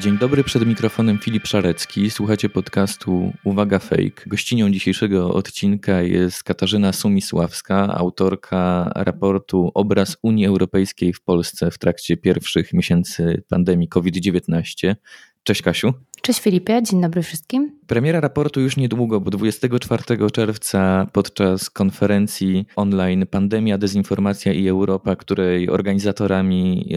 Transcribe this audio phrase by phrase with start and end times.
[0.00, 2.10] Dzień dobry, przed mikrofonem Filip Szarecki.
[2.10, 4.22] Słuchacie podcastu Uwaga Fake.
[4.26, 12.16] Gościnią dzisiejszego odcinka jest Katarzyna Sumisławska, autorka raportu Obraz Unii Europejskiej w Polsce w trakcie
[12.16, 14.94] pierwszych miesięcy pandemii COVID-19.
[15.42, 15.92] Cześć Kasiu.
[16.22, 17.78] Cześć Filipie, dzień dobry wszystkim.
[17.86, 25.70] Premiera raportu już niedługo, bo 24 czerwca podczas konferencji online Pandemia, Dezinformacja i Europa, której
[25.70, 26.88] organizatorami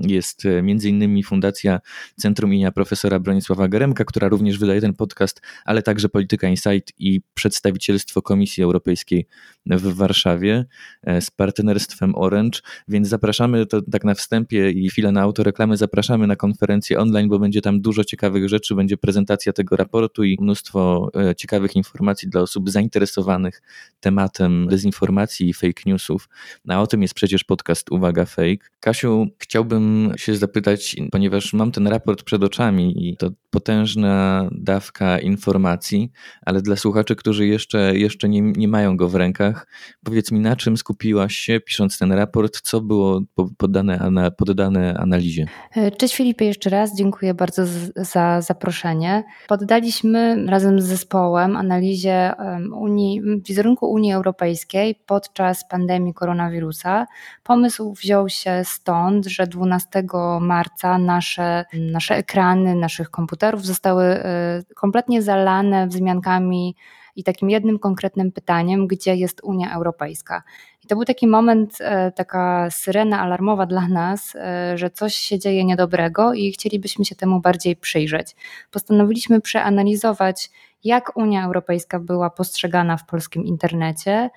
[0.00, 1.22] jest m.in.
[1.22, 1.80] Fundacja
[2.16, 7.20] Centrum imienia profesora Bronisława Geremka, która również wydaje ten podcast, ale także Polityka Insight i
[7.34, 9.26] przedstawicielstwo Komisji Europejskiej
[9.66, 10.64] w Warszawie
[11.02, 16.26] e, z partnerstwem Orange, więc zapraszamy, to tak na wstępie i chwilę na autoreklamy, zapraszamy
[16.26, 21.10] na konferencję online, bo będzie tam dużo ciekawych rzeczy będzie prezentacja tego raportu i mnóstwo
[21.16, 23.62] e, ciekawych informacji dla osób zainteresowanych
[24.00, 26.28] tematem dezinformacji i fake newsów.
[26.68, 28.68] A o tym jest przecież podcast Uwaga Fake.
[28.80, 36.10] Kasiu, chciałbym się zapytać, ponieważ mam ten raport przed oczami i to potężna dawka informacji,
[36.42, 39.66] ale dla słuchaczy, którzy jeszcze, jeszcze nie, nie mają go w rękach,
[40.04, 43.22] powiedz mi, na czym skupiłaś się pisząc ten raport, co było
[43.56, 45.46] poddane, poddane analizie?
[45.76, 47.62] E, cześć Filipie jeszcze raz, dziękuję bardzo
[47.96, 49.24] za zaproszenie.
[49.48, 52.32] Poddaliśmy razem z zespołem analizie
[52.74, 57.06] Unii, wizerunku Unii Europejskiej podczas pandemii koronawirusa.
[57.42, 60.02] Pomysł wziął się stąd, że 12
[60.40, 66.76] marca nasze, nasze ekrany naszych komputerów zostały e, kompletnie zalane wzmiankami
[67.18, 70.42] i takim jednym konkretnym pytaniem, gdzie jest Unia Europejska.
[70.84, 75.38] I to był taki moment, e, taka syrena alarmowa dla nas, e, że coś się
[75.38, 78.36] dzieje niedobrego i chcielibyśmy się temu bardziej przyjrzeć.
[78.70, 80.50] Postanowiliśmy przeanalizować,
[80.84, 84.30] jak Unia Europejska była postrzegana w polskim internecie.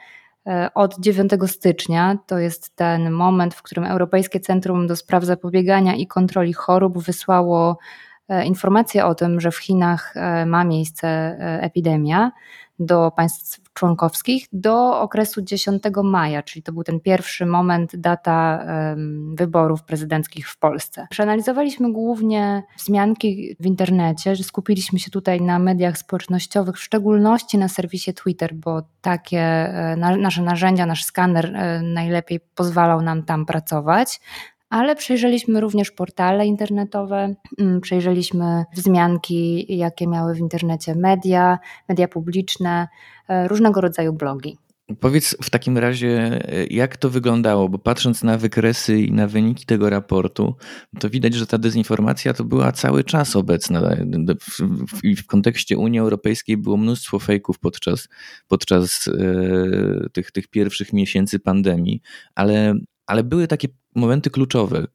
[0.48, 5.96] E, od 9 stycznia to jest ten moment, w którym Europejskie Centrum do Spraw Zapobiegania
[5.96, 7.78] i Kontroli Chorób wysłało
[8.45, 10.13] informację o tym, że w Chinach
[10.46, 12.31] ma miejsce epidemia
[12.79, 18.66] do państw członkowskich do okresu 10 maja, czyli to był ten pierwszy moment, data
[19.34, 21.07] wyborów prezydenckich w Polsce.
[21.09, 27.67] Przeanalizowaliśmy głównie wzmianki w internecie, że skupiliśmy się tutaj na mediach społecznościowych, w szczególności na
[27.67, 34.19] serwisie Twitter, bo takie e, nasze narzędzia, nasz skaner e, najlepiej pozwalał nam tam pracować
[34.72, 41.59] ale przejrzeliśmy również portale internetowe, mm, przejrzeliśmy wzmianki, jakie miały w internecie media,
[41.90, 42.88] media publiczne,
[43.28, 44.58] e, różnego rodzaju blogi.
[45.00, 46.40] Powiedz w takim razie,
[46.70, 50.56] jak to wyglądało, bo patrząc na wykresy i na wyniki tego raportu,
[51.00, 53.96] to widać, że ta dezinformacja to była cały czas obecna.
[54.42, 58.08] W, w kontekście Unii Europejskiej było mnóstwo fejków podczas,
[58.48, 62.02] podczas e, tych, tych pierwszych miesięcy pandemii,
[62.36, 62.76] ale
[63.08, 64.88] ale były takie momenty kluczowe,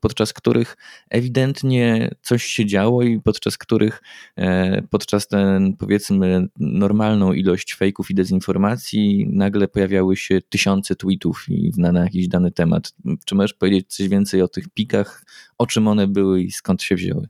[0.00, 0.76] podczas których
[1.10, 4.02] ewidentnie coś się działo i podczas których,
[4.36, 11.92] e, podczas ten powiedzmy normalną ilość fejków i dezinformacji, nagle pojawiały się tysiące tweetów na,
[11.92, 12.92] na jakiś dany temat.
[13.24, 15.24] Czy możesz powiedzieć coś więcej o tych pikach,
[15.58, 17.28] o czym one były i skąd się wzięły?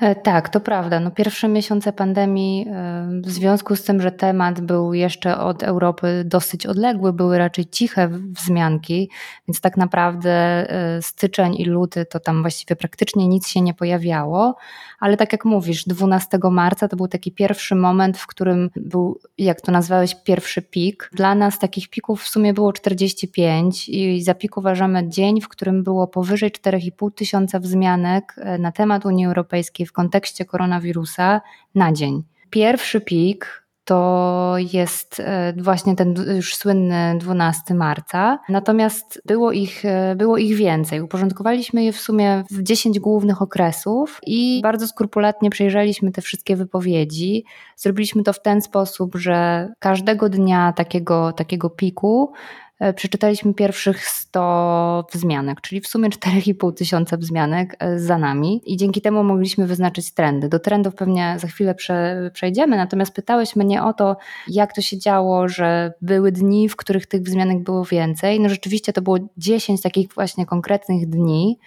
[0.00, 1.00] E, tak, to prawda.
[1.00, 6.22] No pierwsze miesiące pandemii, e, w związku z tym, że temat był jeszcze od Europy
[6.26, 9.10] dosyć odległy, były raczej ciche wzmianki,
[9.48, 14.56] więc tak naprawdę e, styczeń i luty to tam właściwie praktycznie nic się nie pojawiało,
[15.00, 19.60] ale tak jak mówisz, 12 marca to był taki pierwszy moment, w którym był, jak
[19.60, 21.10] to nazwałeś, pierwszy pik.
[21.12, 25.84] Dla nas takich pików w sumie było 45 i za pik uważamy dzień, w którym
[25.84, 29.49] było powyżej 4,5 tysiąca wzmianek na temat Unii Europejskiej
[29.86, 31.40] w kontekście koronawirusa
[31.74, 32.22] na dzień.
[32.50, 38.38] Pierwszy pik to jest e, właśnie ten już słynny 12 marca.
[38.48, 41.00] Natomiast było ich, e, było ich więcej.
[41.00, 47.44] Uporządkowaliśmy je w sumie w 10 głównych okresów i bardzo skrupulatnie przejrzeliśmy te wszystkie wypowiedzi.
[47.76, 52.32] Zrobiliśmy to w ten sposób, że każdego dnia takiego, takiego piku
[52.96, 59.00] przeczytaliśmy pierwszych 100 wzmianek, czyli w sumie 4,5 tysiąca wzmianek e, za nami i dzięki
[59.00, 60.48] temu mogliśmy wyznaczyć trendy.
[60.48, 64.16] Do trendów pewnie za chwilę prze, przejdziemy, natomiast pytałeś mnie o to,
[64.48, 68.40] jak to się działo, że były dni, w których tych wzmianek było więcej.
[68.40, 71.58] No rzeczywiście to było 10 takich właśnie konkretnych dni,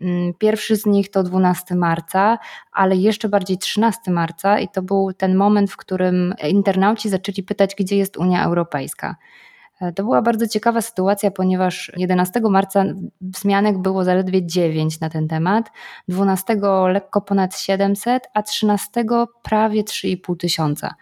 [0.00, 2.38] mm, Pierwszy z nich to 12 marca,
[2.72, 7.74] ale jeszcze bardziej 13 marca, i to był ten moment, w którym internauci zaczęli pytać,
[7.78, 9.16] gdzie jest Unia Europejska.
[9.80, 12.84] E, to była bardzo ciekawa sytuacja, ponieważ 11 marca
[13.20, 15.70] wzmianek było zaledwie 9 na ten temat,
[16.08, 16.56] 12
[16.88, 19.04] lekko ponad 700, a 13
[19.42, 20.94] prawie 3,5 tysiąca.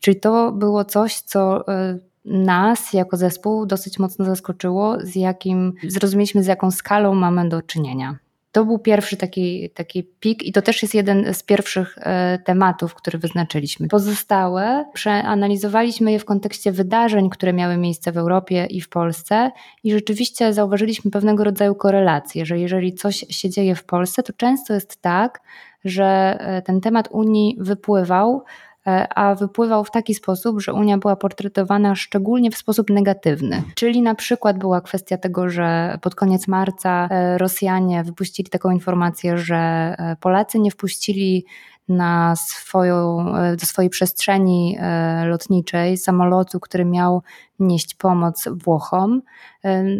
[0.00, 6.42] Czyli to było coś, co e, nas jako zespół dosyć mocno zaskoczyło, z jakim zrozumieliśmy,
[6.42, 8.18] z jaką skalą mamy do czynienia.
[8.52, 11.98] To był pierwszy taki, taki pik i to też jest jeden z pierwszych
[12.44, 13.88] tematów, który wyznaczyliśmy.
[13.88, 19.50] Pozostałe przeanalizowaliśmy je w kontekście wydarzeń, które miały miejsce w Europie i w Polsce
[19.84, 24.74] i rzeczywiście zauważyliśmy pewnego rodzaju korelację, że jeżeli coś się dzieje w Polsce, to często
[24.74, 25.40] jest tak,
[25.84, 28.71] że ten temat Unii wypływał E,
[29.14, 33.62] a wypływał w taki sposób, że Unia była portretowana szczególnie w sposób negatywny.
[33.74, 39.38] Czyli na przykład była kwestia tego, że pod koniec marca e, Rosjanie wypuścili taką informację,
[39.38, 41.44] że e, Polacy nie wpuścili
[41.88, 43.26] na swoją,
[43.60, 44.78] do swojej przestrzeni
[45.24, 47.22] lotniczej samolotu, który miał
[47.58, 49.22] nieść pomoc Włochom.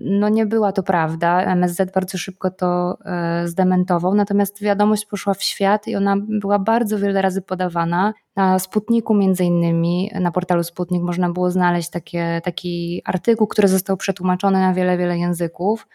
[0.05, 1.43] No nie była to prawda.
[1.43, 2.99] MSZ bardzo szybko to
[3.45, 8.15] zdementował, natomiast wiadomość poszła w świat i ona była bardzo wiele razy podawana.
[8.37, 13.97] Na Sputniku między innymi, na portalu Sputnik można było znaleźć takie, taki artykuł, który został
[13.97, 15.87] przetłumaczony na wiele, wiele języków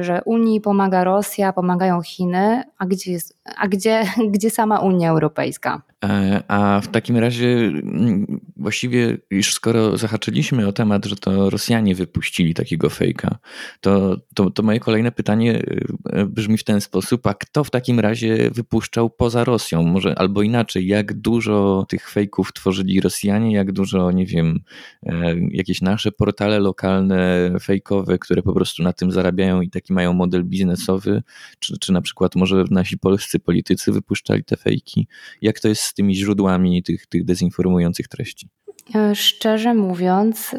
[0.00, 5.82] że Unii pomaga Rosja, pomagają Chiny, a gdzie, jest, a gdzie, gdzie sama Unia Europejska?
[6.04, 11.94] E, a w takim razie mm, właściwie już skoro zahaczyliśmy o temat, że to Rosjanie
[11.94, 13.38] wypuścili takiego fejka,
[13.80, 15.62] to, to, to moje kolejne pytanie
[16.10, 19.82] e, brzmi w ten sposób, a kto w takim razie wypuszczał poza Rosją?
[19.82, 24.60] Może albo inaczej, jak dużo tych fejków tworzyli Rosjanie, jak dużo, nie wiem,
[25.06, 30.12] e, jakieś nasze portale lokalne, fejkowe, które po prostu na tym zarabiają i taki mają
[30.12, 31.22] model biznesowy,
[31.58, 35.06] czy, czy na przykład może nasi polscy politycy wypuszczali te fejki?
[35.42, 38.48] Jak to jest z tymi źródłami tych, tych dezinformujących treści?
[38.94, 40.54] E, szczerze mówiąc,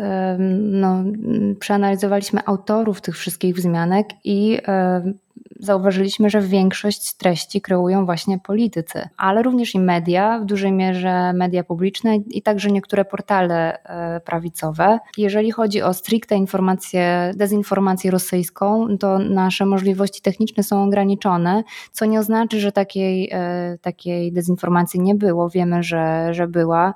[0.60, 1.04] no,
[1.60, 4.58] przeanalizowaliśmy autorów tych wszystkich wzmianek i
[5.60, 11.64] zauważyliśmy, że większość treści kreują właśnie politycy, ale również i media, w dużej mierze media
[11.64, 15.00] publiczne i także niektóre portale e, prawicowe.
[15.18, 22.20] Jeżeli chodzi o stricte informacje, dezinformację rosyjską, to nasze możliwości techniczne są ograniczone, co nie
[22.20, 25.50] oznacza, że takiej, e, takiej dezinformacji nie było.
[25.50, 26.94] Wiemy, że, że była.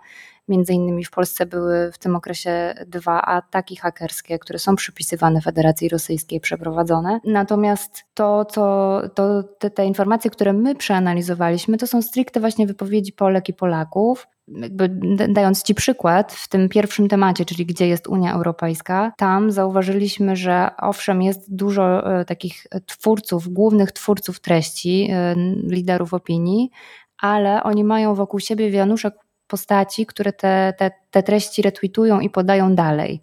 [0.48, 5.90] Między innymi w Polsce były w tym okresie dwa ataki hakerskie, które są przypisywane Federacji
[5.90, 7.20] Rosyjskiej, przeprowadzone.
[7.24, 13.14] Natomiast to, co, to te, te informacje, które my przeanalizowaliśmy, to są stricte właśnie wypowiedzi
[13.14, 14.90] Polek i Polaków, jakby
[15.30, 20.70] dając Ci przykład, w tym pierwszym temacie, czyli gdzie jest Unia Europejska, tam zauważyliśmy, że
[20.82, 26.70] owszem, jest dużo e, takich twórców, głównych twórców treści, e, liderów opinii,
[27.18, 29.14] ale oni mają wokół siebie wianuszek
[29.48, 33.22] postaci, które te, te, te treści retweetują i podają dalej.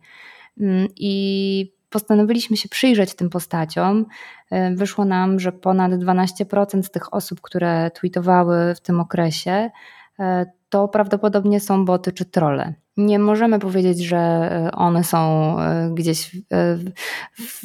[0.61, 4.06] Mm, I postanowiliśmy się przyjrzeć tym postaciom.
[4.50, 9.71] E, wyszło nam, że ponad 12% z tych osób, które tweetowały w tym okresie,
[10.19, 12.75] e, to prawdopodobnie są boty czy trole.
[12.96, 15.19] Nie możemy powiedzieć, że e, one są
[15.61, 16.37] e, gdzieś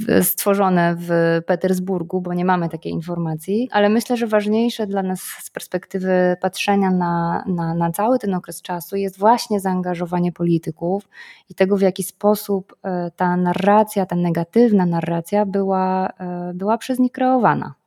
[0.09, 5.21] e, stworzone w Petersburgu, bo nie mamy takiej informacji, ale myślę, że ważniejsze dla nas
[5.21, 11.09] z perspektywy patrzenia na, na, na cały ten okres czasu jest właśnie zaangażowanie polityków
[11.49, 12.75] i tego, w jaki sposób
[13.15, 16.09] ta narracja, ta negatywna narracja była,
[16.53, 17.78] była przez nich kreowana.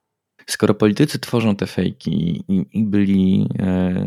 [0.46, 4.06] Skoro politycy tworzą te fejki i, i byli e,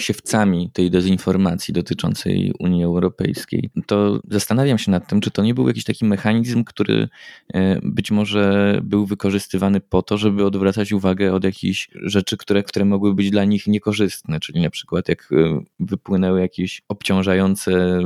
[0.00, 5.68] siewcami tej dezinformacji dotyczącej Unii Europejskiej, to zastanawiam się nad tym, czy to nie był
[5.68, 7.08] jakiś taki mechanizm, który
[7.54, 12.84] e, być może był wykorzystywany po to, żeby odwracać uwagę od jakichś rzeczy, które, które
[12.84, 18.00] mogły być dla nich niekorzystne, czyli na przykład jak e, wypłynęły jakieś obciążające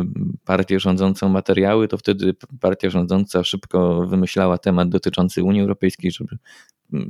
[0.44, 6.38] partię rządzącą materiały, to wtedy partia rządząca szybko wymyślała temat dotyczący Unii Europejskiej, żeby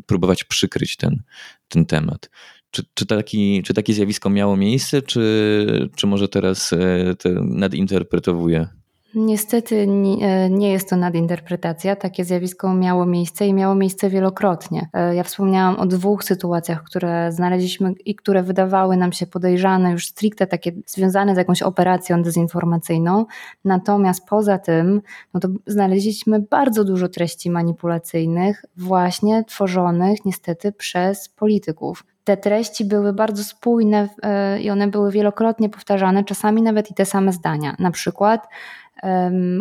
[0.06, 1.22] próbować przykryć ten,
[1.68, 2.30] ten temat.
[2.70, 8.79] Czy, czy, taki, czy takie zjawisko miało miejsce, czy, czy może teraz e, to nadinterpretowuje?
[9.14, 11.97] Niestety nie, nie jest to nadinterpretacja.
[11.97, 14.88] Takie zjawisko miało miejsce i miało miejsce wielokrotnie.
[14.93, 20.07] E, ja wspomniałam o dwóch sytuacjach, które znaleźliśmy i które wydawały nam się podejrzane, już
[20.07, 23.26] stricte takie związane z jakąś operacją dezinformacyjną.
[23.64, 25.02] Natomiast poza tym,
[25.35, 33.12] no to znaleźliśmy bardzo dużo treści manipulacyjnych, właśnie tworzonych niestety przez polityków te treści były
[33.12, 37.76] bardzo spójne e, i one były wielokrotnie powtarzane, czasami nawet i te same zdania.
[37.79, 38.49] Na przykład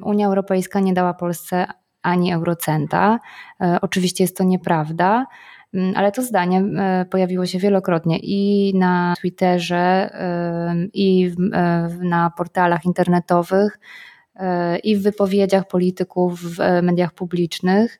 [0.03, 1.65] Unia Europejska nie dała Polsce
[2.01, 3.19] ani eurocenta.
[3.62, 5.25] E, oczywiście jest to nieprawda,
[5.96, 10.10] ale to zdanie e, pojawiło się wielokrotnie i na Twitterze,
[10.93, 11.31] i
[12.01, 13.79] na portalach internetowych,
[14.84, 18.00] i w wypowiedziach polityków w mediach publicznych.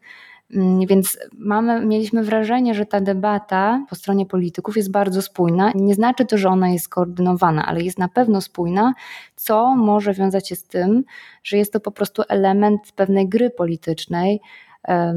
[0.56, 5.72] Mm, więc mamy, mieliśmy wrażenie, że ta debata po stronie polityków jest bardzo spójna.
[5.76, 8.94] Nie znaczy to, że ona jest skoordynowana, ale jest na pewno spójna,
[9.36, 11.04] co może wiązać się z tym,
[11.44, 14.42] że jest to po prostu element pewnej gry politycznej,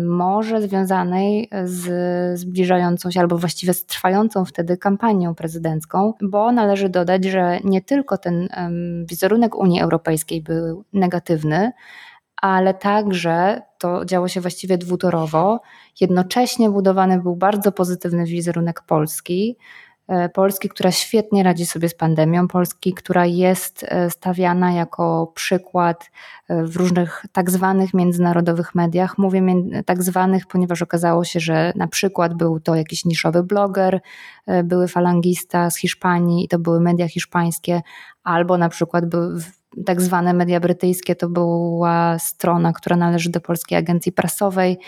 [0.07, 7.25] może związanej z zbliżającą się, albo właściwie z trwającą wtedy kampanią prezydencką, bo należy dodać,
[7.25, 8.49] że nie tylko ten
[9.05, 11.73] wizerunek Unii Europejskiej był negatywny,
[12.43, 15.61] ale także to działo się właściwie dwutorowo.
[16.01, 19.57] Jednocześnie budowany był bardzo pozytywny wizerunek Polski.
[20.09, 26.11] E, Polski, która świetnie radzi sobie z pandemią, Polski, która jest e, stawiana jako przykład
[26.49, 29.19] e, w różnych tak zwanych międzynarodowych mediach.
[29.19, 29.43] Mówię
[29.87, 34.01] tak zwanych, ponieważ okazało się, że na przykład był to jakiś niszowy bloger,
[34.65, 37.83] były falangista z Hiszpanii i to były media hiszpańskie,
[38.25, 39.39] albo na przykład był
[39.87, 44.79] tak zwane media brytyjskie to była strona, która należy do Polskiej Agencji Prasowej,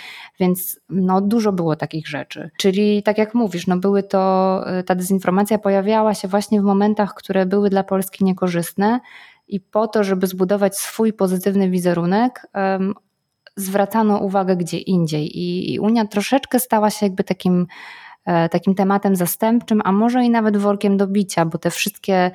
[0.41, 2.51] więc no, dużo było takich rzeczy.
[2.59, 7.47] Czyli tak jak mówisz, no, były to, ta dezinformacja pojawiała się właśnie w momentach, które
[7.47, 9.01] były dla Polski niekorzystne
[9.49, 12.95] i po to, żeby zbudować swój pozytywny wizerunek, um,
[13.57, 17.67] zwracano uwagę gdzie indziej I, i Unia troszeczkę stała się jakby takim
[18.25, 22.31] e, takim tematem zastępczym, a może i nawet workiem do bicia, bo te wszystkie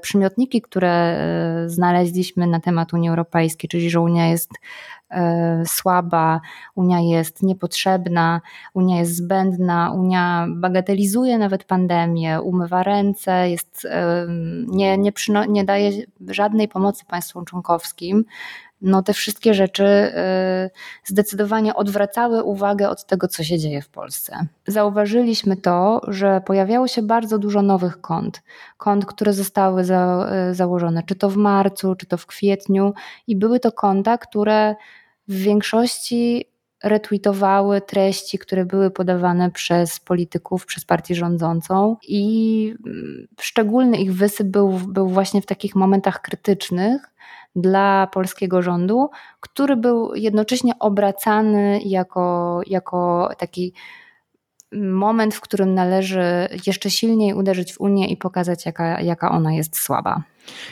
[0.00, 4.50] przymiotniki, które e, znaleźliśmy na temat Unii Europejskiej, czyli że Unia jest
[5.10, 6.40] e, słaba,
[6.74, 8.40] Unia jest niepotrzebna,
[8.74, 13.86] Unia jest zbędna, Unia bagatelizuje nawet pandemię, umywa ręce, jest,
[14.66, 15.90] nie, nie, przyno, nie daje
[16.28, 18.24] żadnej pomocy państwom członkowskim,
[18.82, 20.12] no te wszystkie rzeczy
[21.04, 24.46] zdecydowanie odwracały uwagę od tego, co się dzieje w Polsce.
[24.66, 28.42] Zauważyliśmy to, że pojawiało się bardzo dużo nowych kont,
[28.76, 32.92] kont, które zostały za, y, założone, czy to w marcu, czy to w kwietniu,
[33.26, 34.74] i były to konta, które
[35.28, 36.44] w większości
[36.84, 41.96] retweetowały treści, które były podawane przez polityków, przez partię rządzącą.
[42.08, 47.12] I mm, szczególny ich wysyp był, był właśnie w takich momentach krytycznych,
[47.56, 53.72] dla polskiego rządu, który był jednocześnie obracany jako, jako taki
[54.72, 59.76] moment, w którym należy jeszcze silniej uderzyć w Unię i pokazać, jaka, jaka ona jest
[59.76, 60.22] słaba.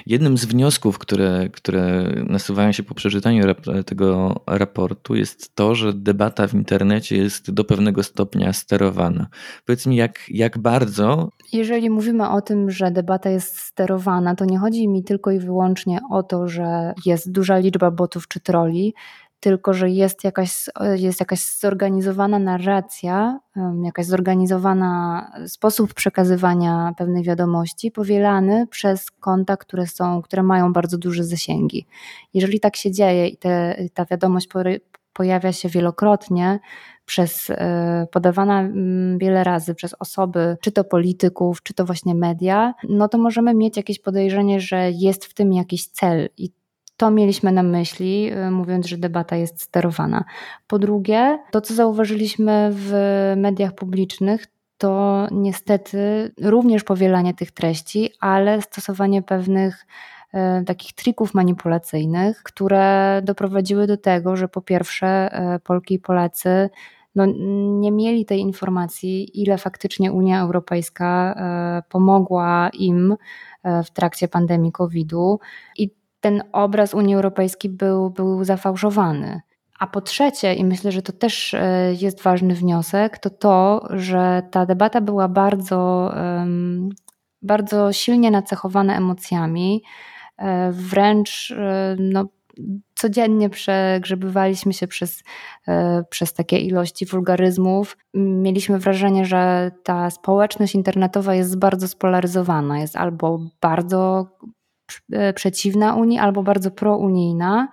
[0.06, 5.92] Jednym z wniosków, które, które nasuwają się po przeczytaniu rap tego raportu, jest to, że
[5.92, 9.26] debata w internecie jest do pewnego stopnia sterowana.
[9.66, 11.28] Powiedz mi, jak, jak bardzo.
[11.52, 16.00] Jeżeli mówimy o tym, że debata jest sterowana, to nie chodzi mi tylko i wyłącznie
[16.10, 18.94] o to, że jest duża liczba botów czy troli,
[19.40, 23.40] tylko że jest jakaś, jest jakaś zorganizowana narracja,
[23.84, 31.24] jakaś zorganizowana sposób przekazywania pewnej wiadomości, powielany przez konta, które są, które mają bardzo duże
[31.24, 31.86] zasięgi.
[32.34, 34.48] Jeżeli tak się dzieje i te, ta wiadomość
[35.12, 36.60] pojawia się wielokrotnie,
[37.10, 38.68] przez e, podawana
[39.16, 43.76] wiele razy przez osoby, czy to polityków, czy to właśnie media, no to możemy mieć
[43.76, 46.50] jakieś podejrzenie, że jest w tym jakiś cel i
[47.00, 50.24] to mieliśmy na myśli, y, mówiąc, że debata jest sterowana.
[50.66, 52.92] Po drugie, to co zauważyliśmy w
[53.36, 54.46] mediach publicznych,
[54.78, 59.86] to niestety również powielanie tych treści, ale stosowanie pewnych
[60.32, 66.70] e, takich trików manipulacyjnych, które doprowadziły do tego, że po pierwsze e, Polki i Polacy
[67.14, 67.26] no,
[67.80, 71.34] nie mieli tej informacji, ile faktycznie Unia Europejska
[71.88, 73.16] pomogła im
[73.84, 75.40] w trakcie pandemii COVID-u.
[75.76, 79.40] I ten obraz Unii Europejskiej był, był zafałszowany.
[79.78, 84.42] A po trzecie, i myślę, że to też e, jest ważny wniosek, to to, że
[84.50, 86.12] ta debata była bardzo,
[87.42, 89.82] bardzo silnie nacechowana emocjami.
[90.38, 92.24] E, wręcz e, no,
[92.94, 95.22] codziennie przegrzebywaliśmy się przez,
[96.10, 97.96] przez takie ilości wulgaryzmów.
[98.14, 102.78] Mieliśmy wrażenie, że ta społeczność internetowa jest bardzo spolaryzowana.
[102.78, 104.26] Jest albo bardzo
[105.34, 107.68] przeciwna Unii albo bardzo prounijna.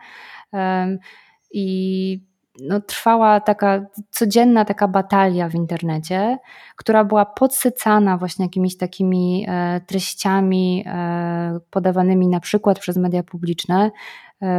[1.52, 2.28] I
[2.62, 6.38] no, trwała taka codzienna taka batalia w internecie,
[6.76, 13.92] która była podsycana właśnie jakimiś takimi e, treściami e, podawanymi na przykład przez media publiczne.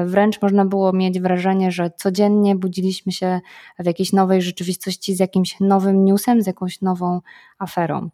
[0.04, 3.40] Wręcz można było mieć wrażenie, że codziennie budziliśmy się
[3.78, 7.20] w jakiejś nowej rzeczywistości z jakimś nowym newsem, z jakąś nową
[7.58, 8.10] aferą.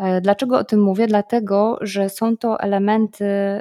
[0.00, 1.06] E, dlaczego o tym mówię?
[1.06, 3.60] Dlatego, że są to elementy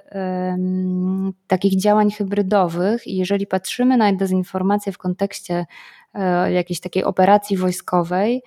[1.47, 5.65] takich działań hybrydowych i jeżeli patrzymy na dezinformację w kontekście
[6.13, 8.43] um, jakiejś takiej operacji wojskowej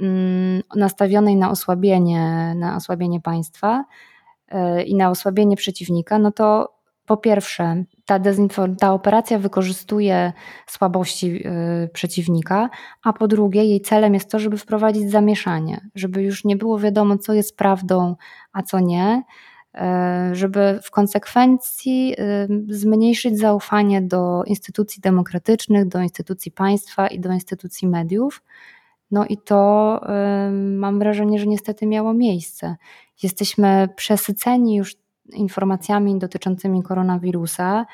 [0.00, 3.84] um, nastawionej na osłabienie, na osłabienie państwa
[4.48, 6.74] e, i na osłabienie przeciwnika, no to
[7.10, 8.20] po pierwsze, ta,
[8.78, 10.32] ta operacja wykorzystuje
[10.66, 12.70] słabości y, przeciwnika,
[13.02, 17.18] a po drugie, jej celem jest to, żeby wprowadzić zamieszanie, żeby już nie było wiadomo,
[17.18, 18.16] co jest prawdą,
[18.52, 19.22] a co nie.
[20.32, 22.14] żeby w konsekwencji
[22.68, 28.42] zmniejszyć zaufanie do instytucji demokratycznych, do instytucji państwa i do instytucji mediów.
[29.10, 30.00] No i to
[30.52, 32.76] mam wrażenie, że niestety miało miejsce.
[33.22, 34.96] Jesteśmy przesyceni już
[35.32, 37.86] informacjami dotyczącymi koronawirusa,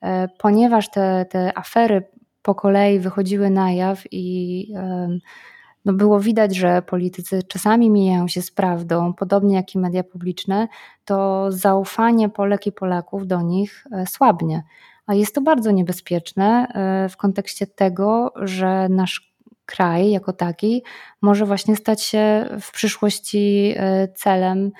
[0.00, 2.02] e, ponieważ te, te afery
[2.42, 4.66] po kolei wychodziły na jaw i
[5.84, 10.68] no było widać, że politycy czasami mijają się z prawdą, podobnie jak i media publiczne,
[11.04, 14.62] to zaufanie Polek i Polaków do nich e, słabnie.
[15.06, 19.32] A jest to bardzo niebezpieczne e, w kontekście tego, że nasz
[19.66, 20.82] kraj jako taki
[21.22, 23.74] może właśnie stać się w przyszłości
[24.14, 24.72] celem E,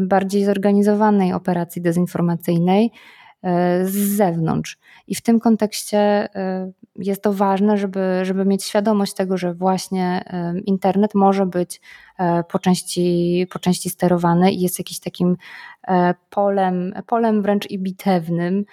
[0.00, 2.90] bardziej zorganizowanej operacji dezinformacyjnej
[3.42, 4.78] e, z zewnątrz.
[5.06, 10.24] I w tym kontekście e, jest to ważne, żeby, żeby mieć świadomość tego, że właśnie
[10.66, 11.80] internet może być
[12.48, 15.36] po części, po części sterowany i jest jakimś takim
[16.30, 18.64] polem, polem wręcz i bitewnym,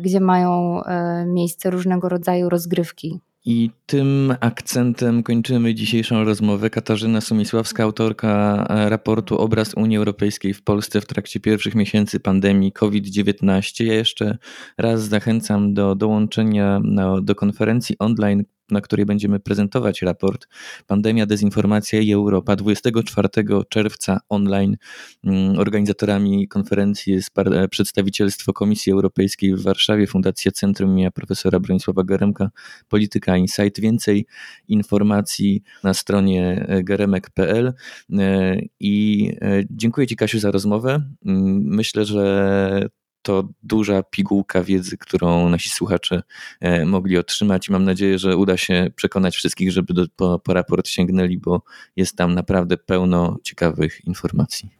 [0.00, 0.80] gdzie mają
[1.26, 6.70] miejsce różnego rodzaju rozgrywki i tym akcentem kończymy dzisiejszą rozmowę.
[6.70, 12.72] Katarzyna Sumisławska, autorka e, raportu Obraz Unii Europejskiej w Polsce w trakcie pierwszych miesięcy pandemii
[12.72, 13.84] COVID-19.
[13.84, 14.38] Ja jeszcze
[14.78, 16.80] raz zachęcam do dołączenia
[17.22, 20.48] do konferencji online, na której będziemy prezentować raport
[20.86, 23.28] Pandemia, Dezinformacja i Europa 24
[23.68, 24.76] czerwca online.
[25.24, 32.04] Mm, organizatorami konferencji jest e, przedstawicielstwo Komisji Europejskiej w Warszawie, Fundacja Centrum imienia profesora Bronisława
[32.04, 32.50] Geremka,
[32.88, 33.80] Polityka Insight.
[33.80, 34.26] Więcej
[34.68, 37.72] informacji na stronie e, geremek.pl
[38.12, 39.32] e, i
[39.70, 41.02] dziękuję Ci Kasiu za rozmowę.
[41.24, 42.88] Myślę, że
[43.22, 46.22] to duża pigułka wiedzy, którą nasi słuchacze
[46.60, 47.70] e, mogli otrzymać.
[47.70, 51.62] Mam nadzieję, że uda się przekonać wszystkich, żeby do, po, po raport sięgnęli, bo
[51.96, 54.70] jest tam naprawdę pełno ciekawych informacji.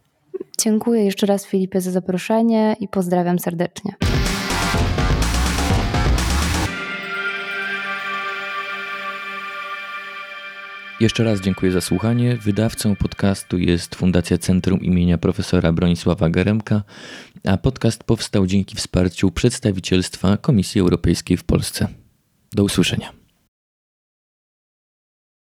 [0.59, 3.95] Dziękuję jeszcze raz Filipie za zaproszenie i pozdrawiam serdecznie.
[11.01, 12.37] Jeszcze raz dziękuję za słuchanie.
[12.37, 16.83] Wydawcą podcastu jest Fundacja Centrum imienia profesora Bronisława Geremka,
[17.45, 21.89] a podcast powstał dzięki wsparciu przedstawicielstwa Komisji Europejskiej w Polsce.
[22.53, 23.20] Do usłyszenia.